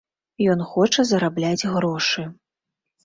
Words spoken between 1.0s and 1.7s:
зарабляць